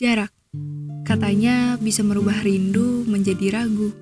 Jarak, 0.00 0.32
katanya 1.04 1.76
bisa 1.76 2.00
merubah 2.00 2.40
rindu 2.40 3.04
menjadi 3.04 3.52
ragu. 3.52 3.92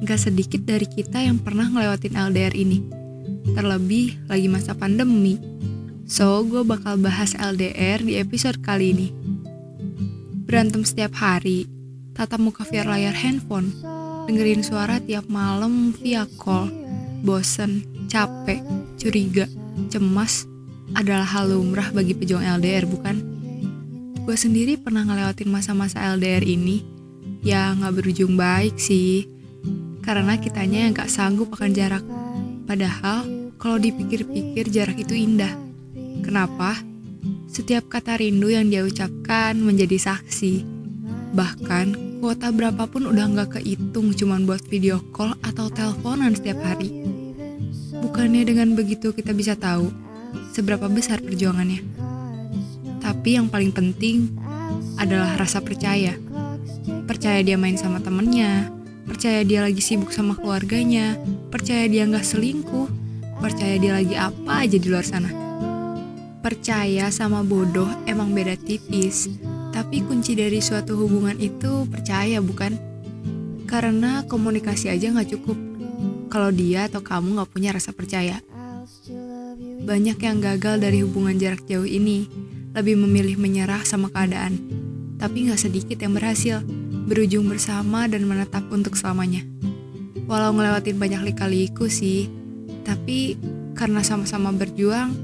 Gak 0.00 0.16
sedikit 0.16 0.64
dari 0.64 0.88
kita 0.88 1.20
yang 1.20 1.36
pernah 1.44 1.68
ngelewatin 1.68 2.16
LDR 2.16 2.56
ini. 2.56 2.80
Terlebih 3.52 4.24
lagi 4.32 4.48
masa 4.48 4.72
pandemi. 4.72 5.36
So, 6.08 6.40
gue 6.48 6.64
bakal 6.64 7.04
bahas 7.04 7.36
LDR 7.36 8.00
di 8.00 8.16
episode 8.16 8.64
kali 8.64 8.96
ini. 8.96 9.08
Berantem 10.48 10.88
setiap 10.88 11.20
hari, 11.20 11.68
tatap 12.16 12.40
muka 12.40 12.64
via 12.64 12.88
layar 12.88 13.12
handphone, 13.12 13.76
dengerin 14.24 14.64
suara 14.64 15.04
tiap 15.04 15.28
malam 15.28 15.92
via 16.00 16.24
call, 16.40 16.72
bosen, 17.20 17.84
capek, 18.08 18.64
curiga, 18.96 19.44
cemas, 19.92 20.48
adalah 20.96 21.28
hal 21.28 21.52
lumrah 21.52 21.92
bagi 21.92 22.16
pejuang 22.16 22.56
LDR, 22.56 22.88
bukan? 22.88 23.41
Gue 24.22 24.38
sendiri 24.38 24.78
pernah 24.78 25.02
ngelewatin 25.02 25.50
masa-masa 25.50 25.98
LDR 26.14 26.46
ini, 26.46 26.86
ya 27.42 27.74
nggak 27.74 27.90
berujung 27.98 28.38
baik 28.38 28.78
sih. 28.78 29.26
Karena 29.98 30.38
kitanya 30.38 30.86
yang 30.86 30.94
gak 30.94 31.10
sanggup 31.10 31.50
akan 31.54 31.74
jarak. 31.74 32.06
Padahal, 32.66 33.26
kalau 33.58 33.82
dipikir-pikir 33.82 34.70
jarak 34.70 34.98
itu 35.02 35.14
indah. 35.14 35.50
Kenapa? 36.22 36.78
Setiap 37.50 37.90
kata 37.90 38.18
rindu 38.18 38.50
yang 38.50 38.70
dia 38.70 38.86
ucapkan 38.86 39.58
menjadi 39.58 39.98
saksi. 39.98 40.62
Bahkan, 41.34 42.18
kuota 42.22 42.54
berapapun 42.54 43.10
udah 43.10 43.26
nggak 43.26 43.58
kehitung 43.58 44.14
cuman 44.14 44.46
buat 44.46 44.62
video 44.70 45.02
call 45.10 45.34
atau 45.42 45.66
teleponan 45.66 46.38
setiap 46.38 46.62
hari. 46.62 47.02
Bukannya 47.98 48.46
dengan 48.46 48.78
begitu 48.78 49.10
kita 49.10 49.34
bisa 49.34 49.58
tahu 49.58 49.90
seberapa 50.54 50.86
besar 50.86 51.18
perjuangannya. 51.18 52.11
Tapi 53.22 53.38
yang 53.38 53.46
paling 53.46 53.70
penting 53.70 54.34
adalah 54.98 55.38
rasa 55.38 55.62
percaya. 55.62 56.18
Percaya 57.06 57.38
dia 57.46 57.54
main 57.54 57.78
sama 57.78 58.02
temennya, 58.02 58.66
percaya 59.06 59.46
dia 59.46 59.62
lagi 59.62 59.78
sibuk 59.78 60.10
sama 60.10 60.34
keluarganya, 60.34 61.14
percaya 61.46 61.86
dia 61.86 62.02
nggak 62.02 62.26
selingkuh, 62.26 62.90
percaya 63.38 63.78
dia 63.78 63.94
lagi 63.94 64.18
apa 64.18 64.66
aja 64.66 64.74
di 64.74 64.88
luar 64.90 65.06
sana. 65.06 65.30
Percaya 66.42 67.14
sama 67.14 67.46
bodoh 67.46 67.86
emang 68.10 68.34
beda 68.34 68.58
tipis, 68.58 69.30
tapi 69.70 70.02
kunci 70.02 70.34
dari 70.34 70.58
suatu 70.58 70.98
hubungan 70.98 71.38
itu 71.38 71.86
percaya 71.86 72.42
bukan? 72.42 72.74
Karena 73.70 74.26
komunikasi 74.26 74.90
aja 74.90 75.14
nggak 75.14 75.30
cukup 75.30 75.54
kalau 76.26 76.50
dia 76.50 76.90
atau 76.90 77.06
kamu 77.06 77.38
nggak 77.38 77.50
punya 77.54 77.70
rasa 77.70 77.94
percaya. 77.94 78.42
Banyak 79.86 80.18
yang 80.18 80.42
gagal 80.42 80.82
dari 80.82 81.06
hubungan 81.06 81.38
jarak 81.38 81.62
jauh 81.70 81.86
ini 81.86 82.50
lebih 82.72 82.96
memilih 83.00 83.36
menyerah 83.36 83.84
sama 83.84 84.08
keadaan. 84.08 84.56
Tapi 85.20 85.48
gak 85.48 85.60
sedikit 85.60 86.00
yang 86.02 86.16
berhasil, 86.16 86.64
berujung 87.06 87.46
bersama 87.46 88.08
dan 88.08 88.26
menetap 88.26 88.66
untuk 88.72 88.96
selamanya. 88.98 89.44
Walau 90.26 90.56
ngelewatin 90.56 90.96
banyak 90.96 91.32
lika-liku 91.32 91.86
sih, 91.86 92.26
tapi 92.82 93.36
karena 93.76 94.02
sama-sama 94.02 94.50
berjuang, 94.50 95.14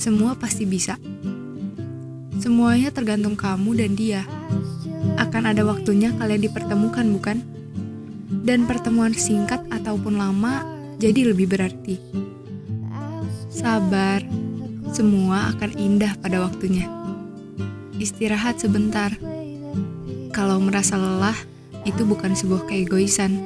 semua 0.00 0.32
pasti 0.38 0.64
bisa. 0.64 0.96
Semuanya 2.40 2.88
tergantung 2.88 3.36
kamu 3.36 3.76
dan 3.76 3.92
dia. 3.92 4.22
Akan 5.20 5.44
ada 5.44 5.60
waktunya 5.66 6.14
kalian 6.16 6.40
dipertemukan, 6.40 7.04
bukan? 7.12 7.38
Dan 8.40 8.64
pertemuan 8.64 9.12
singkat 9.12 9.60
ataupun 9.68 10.16
lama 10.16 10.64
jadi 10.96 11.32
lebih 11.32 11.52
berarti. 11.52 12.00
Sabar, 13.52 14.24
semua 14.90 15.54
akan 15.54 15.70
indah 15.78 16.12
pada 16.18 16.42
waktunya. 16.42 16.90
Istirahat 17.96 18.58
sebentar. 18.58 19.14
Kalau 20.34 20.58
merasa 20.58 20.98
lelah, 20.98 21.36
itu 21.86 22.02
bukan 22.04 22.34
sebuah 22.34 22.66
keegoisan. 22.68 23.38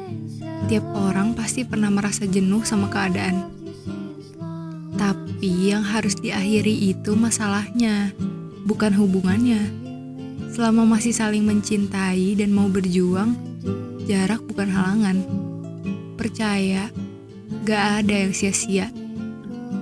Tiap 0.67 0.85
orang 0.97 1.37
pasti 1.37 1.63
pernah 1.63 1.93
merasa 1.93 2.25
jenuh 2.25 2.65
sama 2.65 2.89
keadaan. 2.89 3.51
Tapi 4.97 5.75
yang 5.75 5.85
harus 5.85 6.17
diakhiri 6.17 6.95
itu 6.95 7.13
masalahnya, 7.13 8.17
bukan 8.65 8.97
hubungannya. 8.97 9.61
Selama 10.55 10.87
masih 10.87 11.13
saling 11.13 11.45
mencintai 11.45 12.39
dan 12.39 12.55
mau 12.55 12.71
berjuang, 12.71 13.37
jarak 14.07 14.41
bukan 14.49 14.71
halangan. 14.71 15.19
Percaya, 16.15 16.89
gak 17.67 18.07
ada 18.07 18.15
yang 18.25 18.33
sia-sia. 18.33 18.89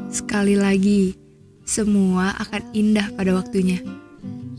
Sekali 0.09 0.57
lagi, 0.57 1.22
semua 1.63 2.35
akan 2.39 2.75
indah 2.75 3.11
pada 3.15 3.35
waktunya. 3.39 3.81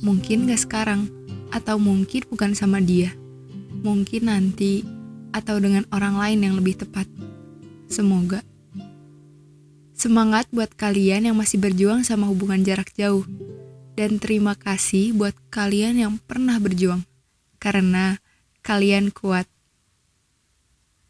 Mungkin 0.04 0.52
gak 0.52 0.68
sekarang, 0.68 1.08
atau 1.54 1.78
mungkin 1.78 2.26
bukan 2.28 2.52
sama 2.58 2.84
dia. 2.84 3.14
Mungkin 3.84 4.28
nanti, 4.28 4.84
atau 5.34 5.58
dengan 5.58 5.84
orang 5.90 6.16
lain 6.16 6.40
yang 6.46 6.56
lebih 6.58 6.80
tepat. 6.80 7.10
Semoga. 7.90 8.42
Semangat 9.94 10.50
buat 10.50 10.74
kalian 10.74 11.30
yang 11.30 11.38
masih 11.38 11.62
berjuang 11.62 12.04
sama 12.04 12.28
hubungan 12.28 12.62
jarak 12.66 12.92
jauh. 12.98 13.24
Dan 13.94 14.18
terima 14.18 14.58
kasih 14.58 15.14
buat 15.14 15.38
kalian 15.54 16.02
yang 16.02 16.14
pernah 16.18 16.58
berjuang. 16.58 17.06
Karena 17.62 18.18
kalian 18.66 19.14
kuat. 19.14 19.46